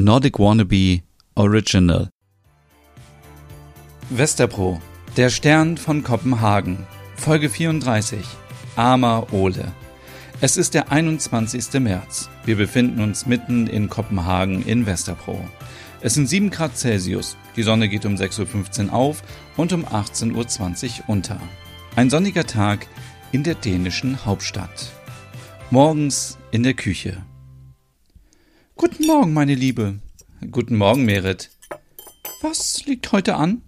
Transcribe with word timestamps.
Nordic 0.00 0.38
Wannabe 0.38 1.02
Original. 1.34 2.08
Westerpro, 4.10 4.80
der 5.16 5.28
Stern 5.28 5.76
von 5.76 6.04
Kopenhagen, 6.04 6.86
Folge 7.16 7.50
34. 7.50 8.20
Armer 8.76 9.26
Ole. 9.32 9.72
Es 10.40 10.56
ist 10.56 10.74
der 10.74 10.92
21. 10.92 11.80
März. 11.80 12.30
Wir 12.44 12.54
befinden 12.54 13.00
uns 13.00 13.26
mitten 13.26 13.66
in 13.66 13.88
Kopenhagen 13.88 14.64
in 14.64 14.86
Westerpro. 14.86 15.44
Es 16.00 16.14
sind 16.14 16.28
7 16.28 16.50
Grad 16.50 16.78
Celsius. 16.78 17.36
Die 17.56 17.64
Sonne 17.64 17.88
geht 17.88 18.06
um 18.06 18.14
6.15 18.14 18.86
Uhr 18.86 18.92
auf 18.92 19.24
und 19.56 19.72
um 19.72 19.84
18.20 19.84 21.00
Uhr 21.00 21.08
unter. 21.08 21.40
Ein 21.96 22.08
sonniger 22.08 22.46
Tag 22.46 22.86
in 23.32 23.42
der 23.42 23.56
dänischen 23.56 24.24
Hauptstadt. 24.24 24.92
Morgens 25.72 26.38
in 26.52 26.62
der 26.62 26.74
Küche. 26.74 27.16
Guten 28.80 29.06
Morgen, 29.08 29.32
meine 29.32 29.56
Liebe. 29.56 29.98
Guten 30.52 30.76
Morgen, 30.76 31.04
Merit. 31.04 31.50
Was 32.42 32.86
liegt 32.86 33.10
heute 33.10 33.34
an? 33.34 33.62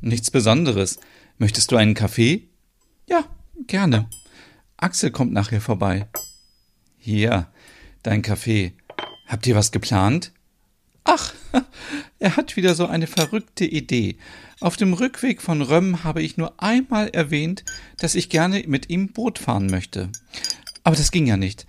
Nichts 0.00 0.30
Besonderes. 0.30 1.00
Möchtest 1.38 1.72
du 1.72 1.76
einen 1.76 1.94
Kaffee? 1.94 2.46
Ja, 3.08 3.24
gerne. 3.66 4.08
Axel 4.76 5.10
kommt 5.10 5.32
nachher 5.32 5.60
vorbei. 5.60 6.06
Hier, 6.96 7.48
dein 8.04 8.22
Kaffee. 8.22 8.74
Habt 9.26 9.44
ihr 9.48 9.56
was 9.56 9.72
geplant? 9.72 10.30
Ach, 11.02 11.34
er 12.20 12.36
hat 12.36 12.56
wieder 12.56 12.76
so 12.76 12.86
eine 12.86 13.08
verrückte 13.08 13.64
Idee. 13.64 14.18
Auf 14.60 14.76
dem 14.76 14.92
Rückweg 14.92 15.42
von 15.42 15.62
Römm 15.62 16.04
habe 16.04 16.22
ich 16.22 16.36
nur 16.36 16.62
einmal 16.62 17.08
erwähnt, 17.08 17.64
dass 17.98 18.14
ich 18.14 18.28
gerne 18.28 18.62
mit 18.68 18.88
ihm 18.88 19.08
Boot 19.08 19.40
fahren 19.40 19.66
möchte. 19.66 20.10
Aber 20.84 20.94
das 20.94 21.10
ging 21.10 21.26
ja 21.26 21.36
nicht. 21.36 21.66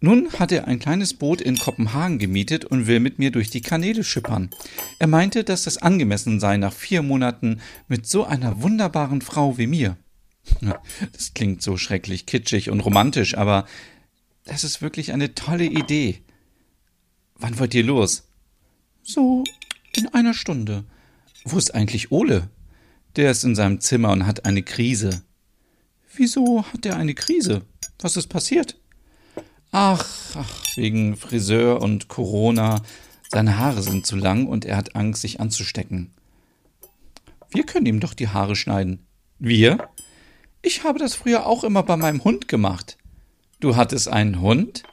Nun 0.00 0.32
hat 0.34 0.52
er 0.52 0.68
ein 0.68 0.78
kleines 0.78 1.14
Boot 1.14 1.40
in 1.40 1.58
Kopenhagen 1.58 2.18
gemietet 2.18 2.64
und 2.64 2.86
will 2.86 3.00
mit 3.00 3.18
mir 3.18 3.32
durch 3.32 3.50
die 3.50 3.62
Kanäle 3.62 4.04
schippern. 4.04 4.50
Er 5.00 5.08
meinte, 5.08 5.42
dass 5.42 5.64
das 5.64 5.78
angemessen 5.78 6.38
sei 6.38 6.56
nach 6.56 6.72
vier 6.72 7.02
Monaten 7.02 7.60
mit 7.88 8.06
so 8.06 8.24
einer 8.24 8.62
wunderbaren 8.62 9.22
Frau 9.22 9.58
wie 9.58 9.66
mir. 9.66 9.96
Das 11.12 11.34
klingt 11.34 11.62
so 11.62 11.76
schrecklich 11.76 12.26
kitschig 12.26 12.70
und 12.70 12.80
romantisch, 12.80 13.36
aber 13.36 13.66
das 14.44 14.64
ist 14.64 14.80
wirklich 14.80 15.12
eine 15.12 15.34
tolle 15.34 15.66
Idee. 15.66 16.22
Wann 17.34 17.58
wollt 17.58 17.74
ihr 17.74 17.84
los? 17.84 18.28
So 19.02 19.44
in 19.96 20.06
einer 20.14 20.32
Stunde. 20.32 20.84
Wo 21.44 21.58
ist 21.58 21.74
eigentlich 21.74 22.12
Ole? 22.12 22.48
Der 23.16 23.30
ist 23.30 23.44
in 23.44 23.54
seinem 23.54 23.80
Zimmer 23.80 24.12
und 24.12 24.26
hat 24.26 24.44
eine 24.44 24.62
Krise. 24.62 25.22
Wieso 26.14 26.64
hat 26.64 26.86
er 26.86 26.96
eine 26.96 27.14
Krise? 27.14 27.62
Was 28.00 28.16
ist 28.16 28.28
passiert? 28.28 28.77
Ach, 29.70 30.06
ach, 30.34 30.76
wegen 30.76 31.16
Friseur 31.16 31.82
und 31.82 32.08
Corona. 32.08 32.82
Seine 33.30 33.58
Haare 33.58 33.82
sind 33.82 34.06
zu 34.06 34.16
lang 34.16 34.46
und 34.46 34.64
er 34.64 34.76
hat 34.76 34.96
Angst, 34.96 35.20
sich 35.22 35.40
anzustecken. 35.40 36.10
Wir 37.50 37.64
können 37.64 37.86
ihm 37.86 38.00
doch 38.00 38.14
die 38.14 38.28
Haare 38.28 38.56
schneiden. 38.56 39.06
Wir? 39.38 39.88
Ich 40.62 40.84
habe 40.84 40.98
das 40.98 41.14
früher 41.14 41.46
auch 41.46 41.64
immer 41.64 41.82
bei 41.82 41.96
meinem 41.96 42.24
Hund 42.24 42.48
gemacht. 42.48 42.96
Du 43.60 43.76
hattest 43.76 44.08
einen 44.08 44.40
Hund? 44.40 44.84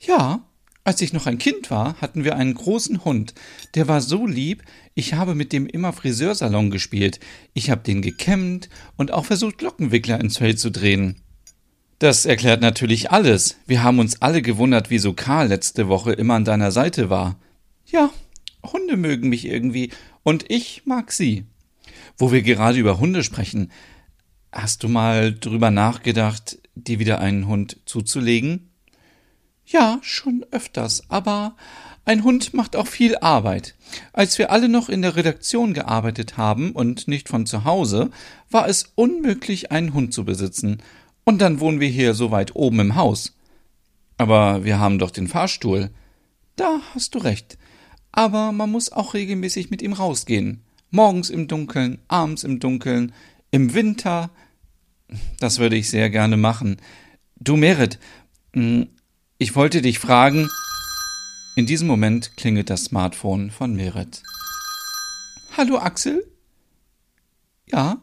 Ja. 0.00 0.44
Als 0.86 1.00
ich 1.00 1.14
noch 1.14 1.26
ein 1.26 1.38
Kind 1.38 1.70
war, 1.70 1.98
hatten 2.02 2.24
wir 2.24 2.36
einen 2.36 2.52
großen 2.52 3.06
Hund. 3.06 3.32
Der 3.74 3.88
war 3.88 4.02
so 4.02 4.26
lieb, 4.26 4.62
ich 4.94 5.14
habe 5.14 5.34
mit 5.34 5.54
dem 5.54 5.66
immer 5.66 5.94
Friseursalon 5.94 6.70
gespielt. 6.70 7.20
Ich 7.54 7.70
habe 7.70 7.82
den 7.82 8.02
gekämmt 8.02 8.68
und 8.96 9.10
auch 9.10 9.24
versucht, 9.24 9.62
Lockenwickler 9.62 10.20
ins 10.20 10.36
Fell 10.36 10.56
zu 10.56 10.70
drehen. 10.70 11.23
Das 11.98 12.26
erklärt 12.26 12.60
natürlich 12.60 13.10
alles. 13.10 13.56
Wir 13.66 13.82
haben 13.82 13.98
uns 13.98 14.20
alle 14.20 14.42
gewundert, 14.42 14.90
wieso 14.90 15.12
Karl 15.12 15.48
letzte 15.48 15.88
Woche 15.88 16.12
immer 16.12 16.34
an 16.34 16.44
deiner 16.44 16.72
Seite 16.72 17.08
war. 17.08 17.36
Ja, 17.86 18.10
Hunde 18.64 18.96
mögen 18.96 19.28
mich 19.28 19.46
irgendwie 19.46 19.90
und 20.22 20.50
ich 20.50 20.82
mag 20.86 21.12
sie. 21.12 21.44
Wo 22.16 22.32
wir 22.32 22.42
gerade 22.42 22.78
über 22.78 22.98
Hunde 22.98 23.22
sprechen, 23.22 23.70
hast 24.52 24.82
du 24.82 24.88
mal 24.88 25.34
drüber 25.34 25.70
nachgedacht, 25.70 26.58
dir 26.74 26.98
wieder 26.98 27.20
einen 27.20 27.46
Hund 27.46 27.78
zuzulegen? 27.86 28.70
Ja, 29.66 29.98
schon 30.02 30.44
öfters, 30.50 31.04
aber 31.08 31.56
ein 32.04 32.22
Hund 32.22 32.52
macht 32.52 32.76
auch 32.76 32.86
viel 32.86 33.16
Arbeit. 33.16 33.74
Als 34.12 34.36
wir 34.38 34.52
alle 34.52 34.68
noch 34.68 34.88
in 34.88 35.00
der 35.00 35.16
Redaktion 35.16 35.72
gearbeitet 35.72 36.36
haben 36.36 36.72
und 36.72 37.08
nicht 37.08 37.28
von 37.28 37.46
zu 37.46 37.64
Hause, 37.64 38.10
war 38.50 38.68
es 38.68 38.92
unmöglich, 38.94 39.72
einen 39.72 39.94
Hund 39.94 40.12
zu 40.12 40.24
besitzen, 40.24 40.82
und 41.24 41.40
dann 41.40 41.60
wohnen 41.60 41.80
wir 41.80 41.88
hier 41.88 42.14
so 42.14 42.30
weit 42.30 42.54
oben 42.54 42.80
im 42.80 42.94
Haus. 42.94 43.32
Aber 44.18 44.64
wir 44.64 44.78
haben 44.78 44.98
doch 44.98 45.10
den 45.10 45.26
Fahrstuhl. 45.26 45.90
Da 46.56 46.80
hast 46.94 47.14
du 47.14 47.18
recht. 47.18 47.58
Aber 48.12 48.52
man 48.52 48.70
muss 48.70 48.92
auch 48.92 49.14
regelmäßig 49.14 49.70
mit 49.70 49.82
ihm 49.82 49.92
rausgehen. 49.92 50.62
Morgens 50.90 51.30
im 51.30 51.48
Dunkeln, 51.48 51.98
abends 52.06 52.44
im 52.44 52.60
Dunkeln, 52.60 53.12
im 53.50 53.74
Winter. 53.74 54.30
Das 55.40 55.58
würde 55.58 55.76
ich 55.76 55.90
sehr 55.90 56.10
gerne 56.10 56.36
machen. 56.36 56.76
Du 57.40 57.56
Merit, 57.56 57.98
hm, 58.52 58.88
ich 59.38 59.56
wollte 59.56 59.82
dich 59.82 59.98
fragen. 59.98 60.48
In 61.56 61.66
diesem 61.66 61.88
Moment 61.88 62.36
klingelt 62.36 62.70
das 62.70 62.84
Smartphone 62.84 63.50
von 63.50 63.74
Merit. 63.74 64.22
Hallo 65.56 65.78
Axel? 65.78 66.24
Ja? 67.70 68.02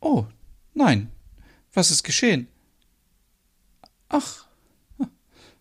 Oh, 0.00 0.26
nein, 0.74 1.10
was 1.72 1.90
ist 1.90 2.02
geschehen? 2.02 2.48
Ach, 4.08 4.46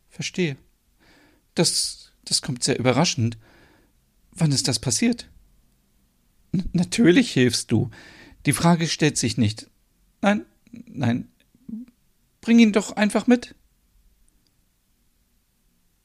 verstehe. 0.10 0.58
Das, 1.56 2.12
das 2.26 2.42
kommt 2.42 2.64
sehr 2.64 2.80
überraschend. 2.80 3.38
Wann 4.32 4.52
ist 4.52 4.68
das 4.68 4.80
passiert? 4.80 5.30
N 6.52 6.70
natürlich 6.74 7.32
hilfst 7.32 7.72
du. 7.72 7.90
Die 8.46 8.54
Frage 8.54 8.88
stellt 8.88 9.18
sich 9.18 9.38
nicht. 9.38 9.70
Nein, 10.22 10.46
nein. 10.72 11.30
Bring 12.42 12.60
ihn 12.60 12.74
doch 12.74 12.94
einfach 12.94 13.28
mit. 13.28 13.56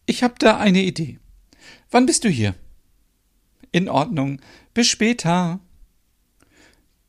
Ich 0.06 0.22
hab 0.22 0.38
da 0.38 0.56
eine 0.58 0.82
Idee. 0.82 1.18
Wann 1.90 2.06
bist 2.06 2.24
du 2.24 2.28
hier? 2.28 2.54
In 3.72 3.88
Ordnung. 3.88 4.40
Bis 4.72 4.86
später. 4.86 5.60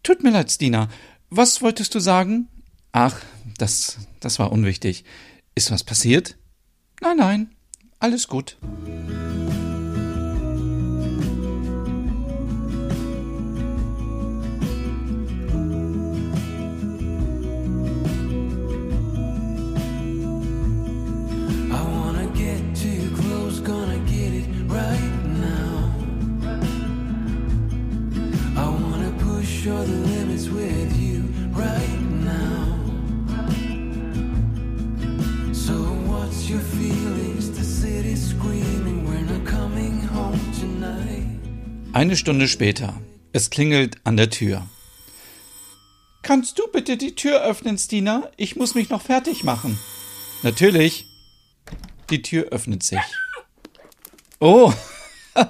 Tut 0.01 0.23
mir 0.23 0.31
leid, 0.31 0.51
Stina. 0.51 0.89
Was 1.29 1.61
wolltest 1.61 1.93
du 1.93 1.99
sagen? 1.99 2.47
Ach, 2.99 3.21
das, 3.59 3.99
das 4.21 4.39
war 4.39 4.51
unwichtig. 4.51 5.05
Ist 5.53 5.69
was 5.69 5.83
passiert? 5.83 6.35
Nein, 6.99 7.17
nein, 7.17 7.55
alles 7.99 8.27
gut. 8.27 8.57
Eine 41.97 42.15
Stunde 42.15 42.47
später. 42.47 42.93
Es 43.33 43.49
klingelt 43.49 43.97
an 44.03 44.17
der 44.17 44.29
Tür. 44.29 44.67
Kannst 46.21 46.59
du 46.59 46.67
bitte 46.71 46.95
die 46.95 47.15
Tür 47.15 47.41
öffnen, 47.41 47.79
Stina? 47.79 48.29
Ich 48.37 48.55
muss 48.55 48.75
mich 48.75 48.91
noch 48.91 49.01
fertig 49.01 49.43
machen. 49.43 49.79
Natürlich. 50.43 51.05
Die 52.11 52.21
Tür 52.21 52.49
öffnet 52.51 52.83
sich. 52.83 52.99
Oh, 54.39 54.71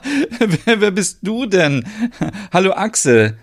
wer, 0.64 0.80
wer 0.80 0.92
bist 0.92 1.18
du 1.22 1.48
denn? 1.48 1.86
Hallo 2.54 2.72
Axel. 2.72 3.38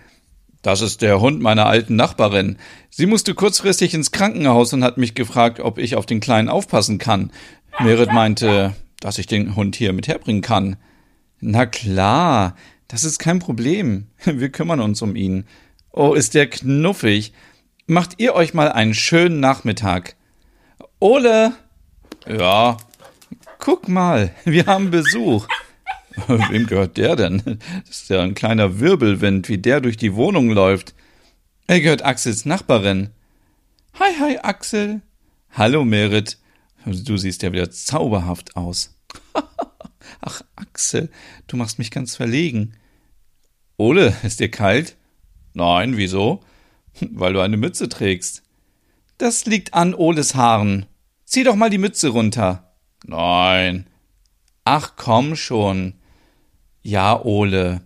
Das 0.62 0.80
ist 0.80 1.02
der 1.02 1.20
Hund 1.20 1.42
meiner 1.42 1.66
alten 1.66 1.96
Nachbarin. 1.96 2.56
Sie 2.88 3.04
musste 3.04 3.34
kurzfristig 3.34 3.92
ins 3.92 4.12
Krankenhaus 4.12 4.72
und 4.72 4.82
hat 4.82 4.96
mich 4.96 5.14
gefragt, 5.14 5.60
ob 5.60 5.76
ich 5.76 5.96
auf 5.96 6.06
den 6.06 6.20
Kleinen 6.20 6.48
aufpassen 6.48 6.96
kann. 6.96 7.32
Merit 7.80 8.14
meinte, 8.14 8.74
dass 8.98 9.18
ich 9.18 9.26
den 9.26 9.56
Hund 9.56 9.76
hier 9.76 9.92
mit 9.92 10.08
herbringen 10.08 10.40
kann. 10.40 10.78
Na 11.40 11.66
klar, 11.66 12.56
das 12.88 13.04
ist 13.04 13.19
kein 13.19 13.38
Problem. 13.38 14.06
Wir 14.25 14.50
kümmern 14.50 14.81
uns 14.81 15.02
um 15.02 15.16
ihn. 15.16 15.46
Oh, 15.92 16.14
ist 16.14 16.34
der 16.34 16.48
knuffig. 16.48 17.32
Macht 17.86 18.14
ihr 18.19 18.34
euch 18.34 18.54
mal 18.54 18.72
einen 18.72 18.94
schönen 18.94 19.40
Nachmittag. 19.40 20.16
Ole! 20.98 21.52
Ja. 22.26 22.78
Guck 23.58 23.88
mal, 23.88 24.34
wir 24.44 24.66
haben 24.66 24.90
Besuch. 24.90 25.46
Wem 26.26 26.66
gehört 26.66 26.96
der 26.96 27.16
denn? 27.16 27.42
Das 27.86 28.02
ist 28.02 28.10
ja 28.10 28.22
ein 28.22 28.34
kleiner 28.34 28.81
Wirbelwind, 28.81 29.48
wie 29.48 29.58
der 29.58 29.81
durch 29.81 29.96
die 29.96 30.14
Wohnung 30.14 30.50
läuft. 30.50 30.94
Er 31.66 31.81
gehört 31.81 32.04
Axels 32.04 32.44
Nachbarin. 32.44 33.10
Hi, 33.98 34.12
hi, 34.19 34.38
Axel. 34.38 35.02
Hallo, 35.50 35.84
Merit. 35.84 36.38
Du 36.84 37.16
siehst 37.16 37.42
ja 37.42 37.52
wieder 37.52 37.70
zauberhaft 37.70 38.56
aus. 38.56 38.94
Ach, 40.20 40.42
Axel, 40.56 41.10
du 41.46 41.56
machst 41.56 41.78
mich 41.78 41.90
ganz 41.90 42.16
verlegen. 42.16 42.74
Ole, 43.76 44.14
ist 44.22 44.40
dir 44.40 44.50
kalt? 44.50 44.96
Nein, 45.52 45.96
wieso? 45.96 46.40
Weil 47.00 47.32
du 47.32 47.40
eine 47.40 47.56
Mütze 47.56 47.88
trägst. 47.88 48.42
Das 49.18 49.46
liegt 49.46 49.74
an 49.74 49.94
Oles 49.94 50.34
Haaren. 50.34 50.86
Zieh 51.24 51.44
doch 51.44 51.56
mal 51.56 51.70
die 51.70 51.78
Mütze 51.78 52.08
runter. 52.08 52.74
Nein. 53.06 53.86
Ach 54.64 54.94
komm 54.96 55.36
schon. 55.36 55.94
Ja, 56.82 57.22
Ole. 57.22 57.82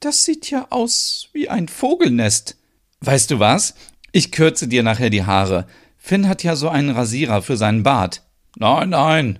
Das 0.00 0.24
sieht 0.24 0.50
ja 0.50 0.66
aus 0.70 1.28
wie 1.32 1.48
ein 1.48 1.68
Vogelnest. 1.68 2.56
Weißt 3.00 3.30
du 3.30 3.38
was? 3.38 3.74
Ich 4.12 4.32
kürze 4.32 4.68
dir 4.68 4.82
nachher 4.82 5.10
die 5.10 5.24
Haare. 5.24 5.66
Finn 5.96 6.28
hat 6.28 6.42
ja 6.42 6.54
so 6.56 6.68
einen 6.68 6.90
Rasierer 6.90 7.42
für 7.42 7.56
seinen 7.56 7.82
Bart. 7.82 8.22
Nein, 8.56 8.90
nein. 8.90 9.38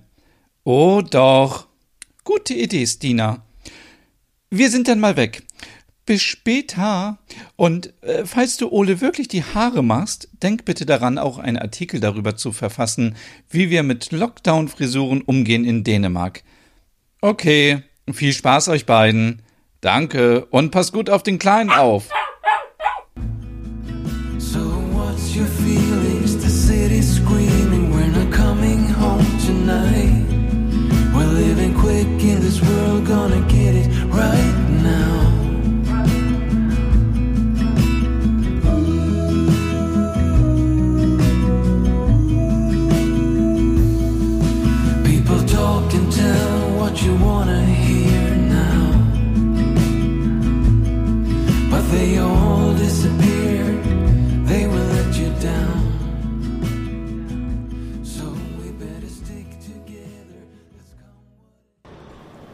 Oh 0.68 1.00
doch. 1.00 1.68
Gute 2.24 2.52
Idee, 2.52 2.84
Stina. 2.88 3.46
Wir 4.50 4.68
sind 4.68 4.88
dann 4.88 4.98
mal 4.98 5.16
weg. 5.16 5.44
Bis 6.06 6.22
später. 6.22 7.18
Und 7.54 7.94
äh, 8.02 8.26
falls 8.26 8.56
du 8.56 8.72
Ole 8.72 9.00
wirklich 9.00 9.28
die 9.28 9.44
Haare 9.44 9.84
machst, 9.84 10.28
denk 10.42 10.64
bitte 10.64 10.84
daran, 10.84 11.18
auch 11.18 11.38
einen 11.38 11.56
Artikel 11.56 12.00
darüber 12.00 12.34
zu 12.34 12.50
verfassen, 12.50 13.14
wie 13.48 13.70
wir 13.70 13.84
mit 13.84 14.10
Lockdown-Frisuren 14.10 15.22
umgehen 15.22 15.64
in 15.64 15.84
Dänemark. 15.84 16.42
Okay, 17.20 17.84
viel 18.12 18.32
Spaß 18.32 18.66
euch 18.66 18.86
beiden. 18.86 19.42
Danke 19.80 20.46
und 20.46 20.72
pass 20.72 20.90
gut 20.90 21.10
auf 21.10 21.22
den 21.22 21.38
Kleinen 21.38 21.70
auf. 21.70 22.10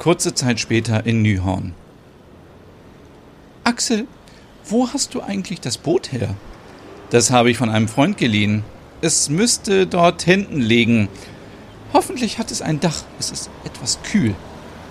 Kurze 0.02 0.34
Zeit 0.34 0.58
später 0.58 1.06
in 1.06 1.22
Nyhorn. 1.22 1.74
Axel, 3.62 4.08
wo 4.64 4.88
hast 4.92 5.14
du 5.14 5.20
eigentlich 5.20 5.60
das 5.60 5.78
Boot 5.78 6.10
her? 6.10 6.34
Das 7.10 7.30
habe 7.30 7.52
ich 7.52 7.56
von 7.56 7.70
einem 7.70 7.86
Freund 7.86 8.18
geliehen. 8.18 8.64
Es 9.00 9.28
müsste 9.28 9.86
dort 9.86 10.22
hinten 10.22 10.60
liegen. 10.60 11.08
Hoffentlich 11.92 12.38
hat 12.38 12.50
es 12.50 12.62
ein 12.62 12.80
Dach. 12.80 13.04
Es 13.18 13.30
ist 13.30 13.50
etwas 13.64 14.02
kühl. 14.02 14.34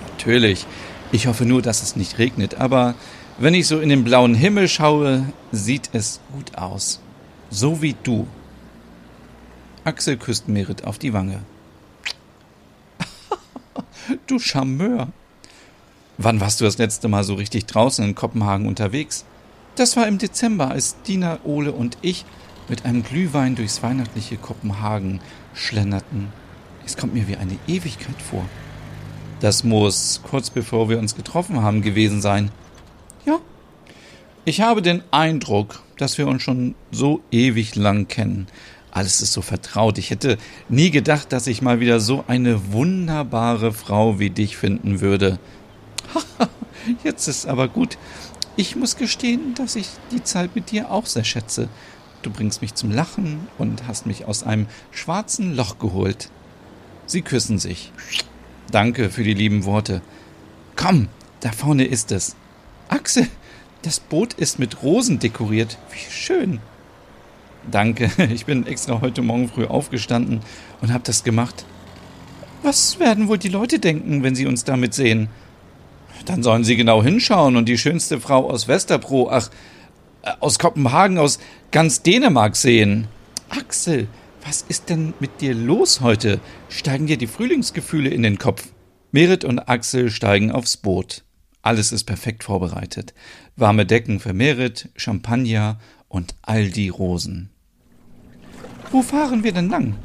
Natürlich. 0.03 0.65
Ich 1.11 1.27
hoffe 1.27 1.45
nur, 1.45 1.61
dass 1.61 1.83
es 1.83 1.95
nicht 1.95 2.19
regnet, 2.19 2.55
aber 2.55 2.95
wenn 3.37 3.53
ich 3.53 3.67
so 3.67 3.79
in 3.79 3.89
den 3.89 4.03
blauen 4.03 4.35
Himmel 4.35 4.67
schaue, 4.67 5.25
sieht 5.51 5.89
es 5.93 6.19
gut 6.31 6.57
aus. 6.57 6.99
So 7.49 7.81
wie 7.81 7.95
du. 8.03 8.27
Axel 9.83 10.15
küsst 10.17 10.47
Merit 10.47 10.83
auf 10.83 10.99
die 10.99 11.11
Wange. 11.11 11.39
du 14.27 14.39
Charmeur. 14.39 15.07
Wann 16.17 16.39
warst 16.39 16.61
du 16.61 16.65
das 16.65 16.77
letzte 16.77 17.07
Mal 17.07 17.23
so 17.23 17.33
richtig 17.33 17.65
draußen 17.65 18.05
in 18.05 18.15
Kopenhagen 18.15 18.67
unterwegs? 18.67 19.25
Das 19.75 19.97
war 19.97 20.07
im 20.07 20.17
Dezember, 20.17 20.69
als 20.69 21.01
Dina, 21.01 21.39
Ole 21.43 21.71
und 21.71 21.97
ich 22.01 22.25
mit 22.67 22.85
einem 22.85 23.03
Glühwein 23.03 23.55
durchs 23.55 23.81
weihnachtliche 23.81 24.37
Kopenhagen 24.37 25.19
schlenderten. 25.53 26.31
Es 26.85 26.97
kommt 26.97 27.13
mir 27.13 27.27
wie 27.27 27.37
eine 27.37 27.57
Ewigkeit 27.67 28.21
vor. 28.21 28.45
Das 29.39 29.63
muss 29.63 30.21
kurz 30.23 30.49
bevor 30.49 30.89
wir 30.89 30.99
uns 30.99 31.15
getroffen 31.15 31.61
haben 31.61 31.81
gewesen 31.81 32.21
sein. 32.21 32.51
Ja. 33.25 33.39
Ich 34.45 34.61
habe 34.61 34.81
den 34.81 35.03
Eindruck, 35.11 35.81
dass 35.97 36.17
wir 36.17 36.27
uns 36.27 36.43
schon 36.43 36.75
so 36.91 37.21
ewig 37.31 37.75
lang 37.75 38.07
kennen. 38.07 38.47
Alles 38.91 39.21
ist 39.21 39.33
so 39.33 39.41
vertraut. 39.41 39.97
Ich 39.97 40.09
hätte 40.09 40.37
nie 40.67 40.91
gedacht, 40.91 41.31
dass 41.31 41.47
ich 41.47 41.61
mal 41.61 41.79
wieder 41.79 41.99
so 41.99 42.25
eine 42.27 42.73
wunderbare 42.73 43.71
Frau 43.71 44.19
wie 44.19 44.29
dich 44.29 44.57
finden 44.57 44.99
würde. 44.99 45.39
Jetzt 47.03 47.27
ist 47.27 47.47
aber 47.47 47.67
gut. 47.67 47.97
Ich 48.57 48.75
muss 48.75 48.97
gestehen, 48.97 49.55
dass 49.55 49.75
ich 49.75 49.87
die 50.11 50.23
Zeit 50.23 50.55
mit 50.55 50.71
dir 50.71 50.91
auch 50.91 51.05
sehr 51.05 51.23
schätze. 51.23 51.69
Du 52.21 52.29
bringst 52.29 52.61
mich 52.61 52.75
zum 52.75 52.91
Lachen 52.91 53.47
und 53.57 53.87
hast 53.87 54.05
mich 54.05 54.25
aus 54.25 54.43
einem 54.43 54.67
schwarzen 54.91 55.55
Loch 55.55 55.79
geholt. 55.79 56.29
Sie 57.11 57.23
küssen 57.23 57.59
sich. 57.59 57.91
Danke 58.71 59.09
für 59.09 59.23
die 59.23 59.33
lieben 59.33 59.65
Worte. 59.65 60.01
Komm, 60.77 61.09
da 61.41 61.51
vorne 61.51 61.83
ist 61.83 62.13
es. 62.13 62.37
Axel, 62.87 63.27
das 63.81 63.99
Boot 63.99 64.33
ist 64.35 64.59
mit 64.59 64.81
Rosen 64.81 65.19
dekoriert. 65.19 65.77
Wie 65.91 66.09
schön. 66.09 66.61
Danke, 67.69 68.09
ich 68.33 68.45
bin 68.45 68.65
extra 68.65 69.01
heute 69.01 69.21
Morgen 69.23 69.49
früh 69.49 69.65
aufgestanden 69.65 70.39
und 70.79 70.93
habe 70.93 71.03
das 71.03 71.25
gemacht. 71.25 71.65
Was 72.63 72.97
werden 72.97 73.27
wohl 73.27 73.37
die 73.37 73.49
Leute 73.49 73.79
denken, 73.79 74.23
wenn 74.23 74.35
sie 74.35 74.45
uns 74.45 74.63
damit 74.63 74.93
sehen? 74.93 75.27
Dann 76.23 76.43
sollen 76.43 76.63
sie 76.63 76.77
genau 76.77 77.03
hinschauen 77.03 77.57
und 77.57 77.67
die 77.67 77.77
schönste 77.77 78.21
Frau 78.21 78.49
aus 78.49 78.69
Westerbro, 78.69 79.29
ach, 79.29 79.49
äh, 80.21 80.31
aus 80.39 80.59
Kopenhagen, 80.59 81.17
aus 81.17 81.39
ganz 81.71 82.03
Dänemark 82.03 82.55
sehen. 82.55 83.09
Axel, 83.49 84.07
was 84.45 84.65
ist 84.67 84.89
denn 84.89 85.13
mit 85.19 85.41
dir 85.41 85.53
los 85.53 86.01
heute? 86.01 86.39
Steigen 86.69 87.07
dir 87.07 87.17
die 87.17 87.27
Frühlingsgefühle 87.27 88.09
in 88.09 88.23
den 88.23 88.37
Kopf? 88.37 88.67
Merit 89.11 89.43
und 89.43 89.59
Axel 89.59 90.09
steigen 90.09 90.51
aufs 90.51 90.77
Boot. 90.77 91.23
Alles 91.61 91.91
ist 91.91 92.05
perfekt 92.05 92.43
vorbereitet. 92.43 93.13
Warme 93.55 93.85
Decken 93.85 94.19
für 94.19 94.33
Merit, 94.33 94.89
Champagner 94.95 95.79
und 96.07 96.35
all 96.41 96.69
die 96.69 96.89
Rosen. 96.89 97.49
Wo 98.91 99.01
fahren 99.01 99.43
wir 99.43 99.51
denn 99.51 99.69
lang? 99.69 99.95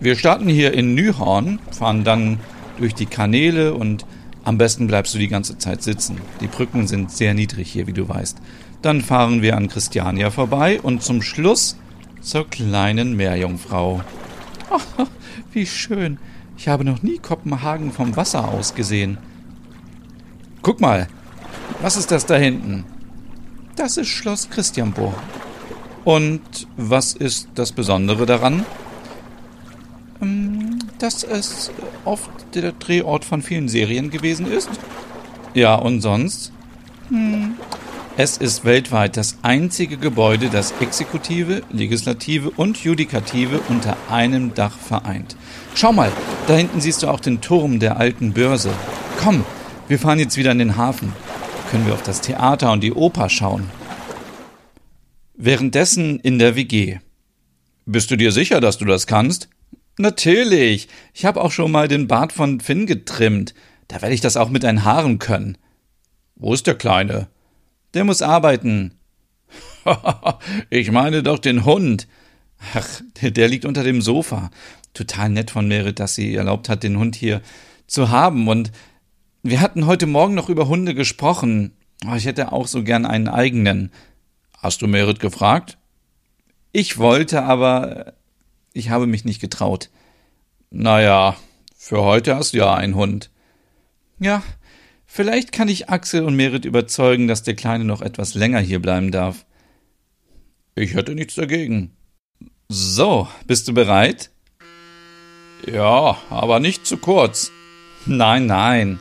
Wir 0.00 0.16
starten 0.16 0.48
hier 0.48 0.74
in 0.74 0.94
Nyhorn, 0.94 1.58
fahren 1.70 2.04
dann 2.04 2.40
durch 2.78 2.94
die 2.94 3.06
Kanäle 3.06 3.74
und 3.74 4.06
am 4.44 4.58
besten 4.58 4.86
bleibst 4.86 5.14
du 5.14 5.18
die 5.18 5.28
ganze 5.28 5.58
Zeit 5.58 5.82
sitzen. 5.82 6.18
Die 6.40 6.46
Brücken 6.46 6.86
sind 6.86 7.10
sehr 7.10 7.34
niedrig 7.34 7.70
hier, 7.70 7.86
wie 7.86 7.92
du 7.92 8.08
weißt. 8.08 8.38
Dann 8.82 9.02
fahren 9.02 9.42
wir 9.42 9.56
an 9.56 9.68
Christiania 9.68 10.30
vorbei 10.30 10.80
und 10.80 11.02
zum 11.02 11.20
Schluss 11.20 11.76
zur 12.20 12.48
kleinen 12.48 13.16
Meerjungfrau. 13.16 14.02
Oh, 14.72 15.06
wie 15.52 15.66
schön. 15.66 16.18
Ich 16.56 16.68
habe 16.68 16.84
noch 16.84 17.02
nie 17.02 17.18
Kopenhagen 17.18 17.90
vom 17.90 18.14
Wasser 18.14 18.46
aus 18.46 18.76
gesehen. 18.76 19.18
Guck 20.62 20.80
mal, 20.80 21.08
was 21.82 21.96
ist 21.96 22.12
das 22.12 22.24
da 22.24 22.36
hinten? 22.36 22.84
Das 23.74 23.96
ist 23.96 24.08
Schloss 24.08 24.48
Christianburg. 24.48 25.14
Und 26.04 26.68
was 26.76 27.14
ist 27.14 27.48
das 27.56 27.72
Besondere 27.72 28.26
daran? 28.26 28.64
Ähm, 30.22 30.78
dass 30.98 31.24
es 31.24 31.70
oft 32.04 32.30
der 32.54 32.72
Drehort 32.72 33.24
von 33.24 33.42
vielen 33.42 33.68
Serien 33.68 34.10
gewesen 34.10 34.46
ist. 34.46 34.70
Ja, 35.54 35.74
und 35.74 36.00
sonst? 36.00 36.52
Hm. 37.08 37.54
Es 38.22 38.36
ist 38.36 38.66
weltweit 38.66 39.16
das 39.16 39.38
einzige 39.40 39.96
Gebäude, 39.96 40.50
das 40.50 40.74
Exekutive, 40.78 41.62
Legislative 41.72 42.50
und 42.50 42.76
Judikative 42.76 43.62
unter 43.70 43.96
einem 44.10 44.52
Dach 44.52 44.78
vereint. 44.78 45.36
Schau 45.74 45.94
mal, 45.94 46.12
da 46.46 46.54
hinten 46.54 46.82
siehst 46.82 47.02
du 47.02 47.06
auch 47.06 47.20
den 47.20 47.40
Turm 47.40 47.80
der 47.80 47.96
alten 47.96 48.34
Börse. 48.34 48.74
Komm, 49.18 49.46
wir 49.88 49.98
fahren 49.98 50.18
jetzt 50.18 50.36
wieder 50.36 50.52
in 50.52 50.58
den 50.58 50.76
Hafen. 50.76 51.14
Können 51.70 51.86
wir 51.86 51.94
auf 51.94 52.02
das 52.02 52.20
Theater 52.20 52.72
und 52.72 52.82
die 52.82 52.92
Oper 52.92 53.30
schauen. 53.30 53.70
Währenddessen 55.32 56.20
in 56.20 56.38
der 56.38 56.56
WG. 56.56 56.98
Bist 57.86 58.10
du 58.10 58.16
dir 58.16 58.32
sicher, 58.32 58.60
dass 58.60 58.76
du 58.76 58.84
das 58.84 59.06
kannst? 59.06 59.48
Natürlich. 59.96 60.88
Ich 61.14 61.24
habe 61.24 61.40
auch 61.40 61.52
schon 61.52 61.72
mal 61.72 61.88
den 61.88 62.06
Bart 62.06 62.34
von 62.34 62.60
Finn 62.60 62.84
getrimmt. 62.84 63.54
Da 63.88 64.02
werde 64.02 64.14
ich 64.14 64.20
das 64.20 64.36
auch 64.36 64.50
mit 64.50 64.64
deinen 64.64 64.84
Haaren 64.84 65.18
können. 65.18 65.56
Wo 66.36 66.52
ist 66.52 66.66
der 66.66 66.74
Kleine? 66.74 67.28
Der 67.94 68.04
muss 68.04 68.22
arbeiten. 68.22 68.94
ich 70.70 70.90
meine 70.90 71.22
doch 71.22 71.38
den 71.38 71.64
Hund. 71.64 72.06
Ach, 72.74 73.00
der 73.22 73.48
liegt 73.48 73.64
unter 73.64 73.82
dem 73.82 74.02
Sofa. 74.02 74.50
Total 74.94 75.28
nett 75.28 75.50
von 75.50 75.66
Merit, 75.66 75.98
dass 75.98 76.14
sie 76.14 76.34
erlaubt 76.34 76.68
hat, 76.68 76.82
den 76.82 76.98
Hund 76.98 77.16
hier 77.16 77.40
zu 77.86 78.10
haben. 78.10 78.48
Und 78.48 78.70
wir 79.42 79.60
hatten 79.60 79.86
heute 79.86 80.06
Morgen 80.06 80.34
noch 80.34 80.48
über 80.48 80.68
Hunde 80.68 80.94
gesprochen. 80.94 81.72
Oh, 82.06 82.14
ich 82.14 82.26
hätte 82.26 82.52
auch 82.52 82.66
so 82.66 82.82
gern 82.82 83.06
einen 83.06 83.28
eigenen. 83.28 83.90
Hast 84.58 84.82
du 84.82 84.86
Merit 84.86 85.20
gefragt? 85.20 85.78
Ich 86.72 86.98
wollte, 86.98 87.42
aber 87.42 88.12
ich 88.72 88.90
habe 88.90 89.06
mich 89.06 89.24
nicht 89.24 89.40
getraut. 89.40 89.90
Naja, 90.70 91.36
Für 91.76 92.02
heute 92.02 92.36
hast 92.36 92.52
du 92.52 92.58
ja 92.58 92.74
einen 92.74 92.94
Hund. 92.94 93.30
Ja, 94.18 94.42
vielleicht 95.10 95.52
kann 95.52 95.68
ich 95.68 95.90
Axel 95.90 96.24
und 96.24 96.36
Merit 96.36 96.64
überzeugen, 96.64 97.28
dass 97.28 97.42
der 97.42 97.56
Kleine 97.56 97.84
noch 97.84 98.00
etwas 98.00 98.34
länger 98.34 98.60
hier 98.60 98.80
bleiben 98.80 99.10
darf. 99.10 99.44
Ich 100.74 100.94
hätte 100.94 101.14
nichts 101.14 101.34
dagegen. 101.34 101.90
So, 102.68 103.28
bist 103.46 103.66
du 103.68 103.74
bereit? 103.74 104.30
Ja, 105.66 106.16
aber 106.30 106.60
nicht 106.60 106.86
zu 106.86 106.96
kurz. 106.96 107.50
Nein, 108.06 108.46
nein. 108.46 108.98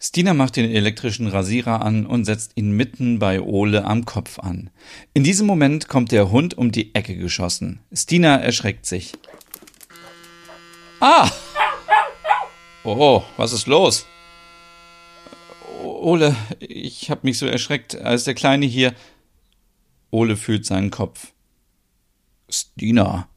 Stina 0.00 0.32
macht 0.32 0.56
den 0.56 0.70
elektrischen 0.70 1.26
Rasierer 1.26 1.82
an 1.82 2.06
und 2.06 2.24
setzt 2.24 2.52
ihn 2.54 2.70
mitten 2.70 3.18
bei 3.18 3.40
Ole 3.40 3.84
am 3.84 4.04
Kopf 4.04 4.38
an. 4.38 4.70
In 5.12 5.24
diesem 5.24 5.46
Moment 5.46 5.88
kommt 5.88 6.12
der 6.12 6.30
Hund 6.30 6.56
um 6.56 6.70
die 6.70 6.94
Ecke 6.94 7.16
geschossen. 7.16 7.80
Stina 7.92 8.36
erschreckt 8.36 8.86
sich. 8.86 9.12
Ah! 11.00 11.30
Oh, 12.96 13.22
was 13.36 13.52
ist 13.52 13.66
los? 13.66 14.06
Ole, 15.82 16.34
ich 16.58 17.10
hab 17.10 17.22
mich 17.22 17.38
so 17.38 17.46
erschreckt, 17.46 17.96
als 17.96 18.24
der 18.24 18.34
Kleine 18.34 18.64
hier. 18.64 18.94
Ole 20.10 20.36
fühlt 20.36 20.64
seinen 20.64 20.90
Kopf. 20.90 21.32
Stina, 22.48 23.28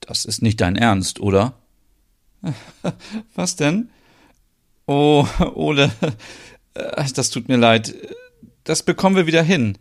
das 0.00 0.24
ist 0.24 0.40
nicht 0.40 0.62
dein 0.62 0.76
Ernst, 0.76 1.20
oder? 1.20 1.52
Was 3.34 3.56
denn? 3.56 3.90
Oh, 4.86 5.26
Ole, 5.54 5.92
das 7.14 7.28
tut 7.28 7.48
mir 7.48 7.58
leid. 7.58 7.94
Das 8.64 8.82
bekommen 8.82 9.16
wir 9.16 9.26
wieder 9.26 9.42
hin. 9.42 9.76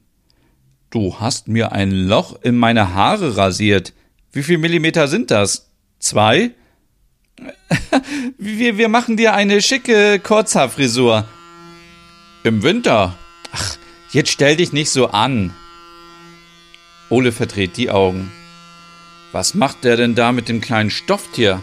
Du 0.89 1.17
hast 1.19 1.47
mir 1.47 1.71
ein 1.71 1.91
Loch 1.91 2.41
in 2.41 2.57
meine 2.57 2.93
Haare 2.93 3.37
rasiert. 3.37 3.93
Wie 4.33 4.43
viel 4.43 4.57
Millimeter 4.57 5.07
sind 5.07 5.31
das? 5.31 5.71
Zwei? 5.99 6.51
Wir, 8.37 8.77
wir 8.77 8.89
machen 8.89 9.17
dir 9.17 9.33
eine 9.33 9.61
schicke 9.61 10.19
Kurzhaarfrisur. 10.19 11.25
Im 12.43 12.63
Winter. 12.63 13.17
Ach, 13.51 13.77
jetzt 14.11 14.31
stell 14.31 14.55
dich 14.55 14.73
nicht 14.73 14.89
so 14.89 15.07
an. 15.09 15.53
Ole 17.09 17.31
verdreht 17.31 17.77
die 17.77 17.89
Augen. 17.89 18.31
Was 19.31 19.53
macht 19.53 19.83
der 19.83 19.97
denn 19.97 20.15
da 20.15 20.31
mit 20.31 20.49
dem 20.49 20.61
kleinen 20.61 20.89
Stofftier? 20.89 21.61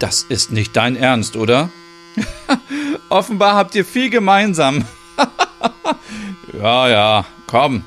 Das 0.00 0.22
ist 0.22 0.52
nicht 0.52 0.76
dein 0.76 0.96
Ernst, 0.96 1.36
oder? 1.36 1.70
Offenbar 3.08 3.54
habt 3.54 3.74
ihr 3.74 3.84
viel 3.84 4.10
gemeinsam. 4.10 4.84
ja, 6.60 6.88
ja, 6.88 7.26
komm, 7.46 7.84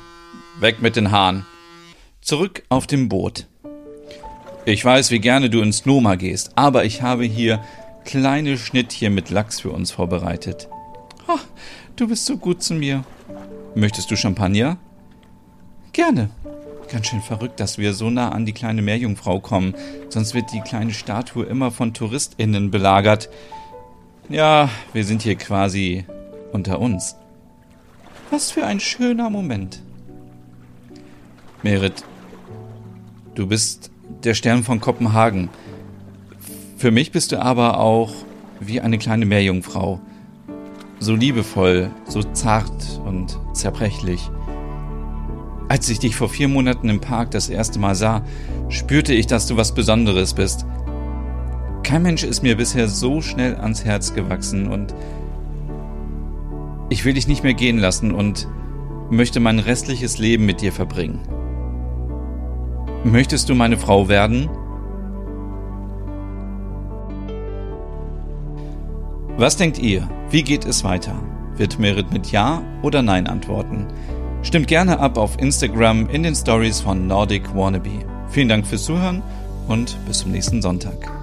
weg 0.58 0.80
mit 0.82 0.96
den 0.96 1.10
Haaren. 1.10 1.46
Zurück 2.20 2.62
auf 2.68 2.86
dem 2.86 3.08
Boot. 3.08 3.46
Ich 4.70 4.84
weiß, 4.84 5.10
wie 5.10 5.18
gerne 5.18 5.50
du 5.50 5.62
ins 5.62 5.84
Noma 5.84 6.14
gehst, 6.14 6.52
aber 6.54 6.84
ich 6.84 7.02
habe 7.02 7.24
hier 7.24 7.60
kleine 8.04 8.56
Schnittchen 8.56 9.12
mit 9.12 9.28
Lachs 9.28 9.58
für 9.58 9.70
uns 9.70 9.90
vorbereitet. 9.90 10.68
Oh, 11.26 11.40
du 11.96 12.06
bist 12.06 12.24
so 12.24 12.36
gut 12.36 12.62
zu 12.62 12.74
mir. 12.74 13.02
Möchtest 13.74 14.12
du 14.12 14.16
Champagner? 14.16 14.76
Gerne. 15.92 16.30
Ganz 16.88 17.08
schön 17.08 17.20
verrückt, 17.20 17.58
dass 17.58 17.78
wir 17.78 17.94
so 17.94 18.10
nah 18.10 18.30
an 18.30 18.46
die 18.46 18.52
kleine 18.52 18.80
Meerjungfrau 18.80 19.40
kommen. 19.40 19.74
Sonst 20.08 20.34
wird 20.34 20.52
die 20.52 20.60
kleine 20.60 20.94
Statue 20.94 21.46
immer 21.46 21.72
von 21.72 21.92
TouristInnen 21.92 22.70
belagert. 22.70 23.28
Ja, 24.28 24.70
wir 24.92 25.04
sind 25.04 25.22
hier 25.22 25.34
quasi 25.34 26.04
unter 26.52 26.78
uns. 26.78 27.16
Was 28.30 28.52
für 28.52 28.64
ein 28.64 28.78
schöner 28.78 29.30
Moment. 29.30 29.82
Merit, 31.64 32.04
du 33.34 33.48
bist 33.48 33.90
der 34.24 34.34
Stern 34.34 34.62
von 34.62 34.80
Kopenhagen. 34.80 35.48
Für 36.76 36.90
mich 36.90 37.12
bist 37.12 37.32
du 37.32 37.40
aber 37.40 37.78
auch 37.78 38.12
wie 38.60 38.80
eine 38.80 38.98
kleine 38.98 39.26
Meerjungfrau. 39.26 40.00
So 40.98 41.14
liebevoll, 41.14 41.90
so 42.06 42.22
zart 42.22 43.00
und 43.06 43.38
zerbrechlich. 43.54 44.30
Als 45.68 45.88
ich 45.88 45.98
dich 45.98 46.16
vor 46.16 46.28
vier 46.28 46.48
Monaten 46.48 46.88
im 46.88 47.00
Park 47.00 47.30
das 47.30 47.48
erste 47.48 47.78
Mal 47.78 47.94
sah, 47.94 48.22
spürte 48.68 49.14
ich, 49.14 49.26
dass 49.26 49.46
du 49.46 49.56
was 49.56 49.74
Besonderes 49.74 50.34
bist. 50.34 50.66
Kein 51.82 52.02
Mensch 52.02 52.24
ist 52.24 52.42
mir 52.42 52.56
bisher 52.56 52.88
so 52.88 53.20
schnell 53.20 53.56
ans 53.56 53.84
Herz 53.84 54.14
gewachsen 54.14 54.68
und 54.68 54.94
ich 56.88 57.04
will 57.04 57.14
dich 57.14 57.28
nicht 57.28 57.44
mehr 57.44 57.54
gehen 57.54 57.78
lassen 57.78 58.12
und 58.12 58.48
möchte 59.10 59.40
mein 59.40 59.58
restliches 59.58 60.18
Leben 60.18 60.44
mit 60.44 60.60
dir 60.60 60.72
verbringen. 60.72 61.20
Möchtest 63.04 63.48
du 63.48 63.54
meine 63.54 63.78
Frau 63.78 64.08
werden? 64.08 64.50
Was 69.38 69.56
denkt 69.56 69.78
ihr? 69.78 70.06
Wie 70.28 70.42
geht 70.42 70.66
es 70.66 70.84
weiter? 70.84 71.14
Wird 71.56 71.78
Merit 71.78 72.12
mit 72.12 72.30
Ja 72.30 72.62
oder 72.82 73.00
Nein 73.00 73.26
antworten? 73.26 73.86
Stimmt 74.42 74.68
gerne 74.68 75.00
ab 75.00 75.16
auf 75.16 75.40
Instagram 75.40 76.10
in 76.10 76.22
den 76.22 76.34
Stories 76.34 76.80
von 76.80 77.06
Nordic 77.06 77.54
Wannabe. 77.54 78.04
Vielen 78.28 78.50
Dank 78.50 78.66
fürs 78.66 78.84
Zuhören 78.84 79.22
und 79.66 79.96
bis 80.06 80.18
zum 80.18 80.32
nächsten 80.32 80.60
Sonntag. 80.60 81.19